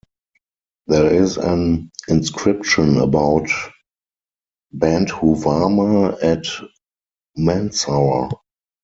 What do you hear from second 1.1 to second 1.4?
is